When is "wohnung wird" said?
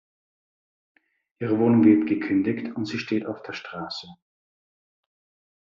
1.59-2.09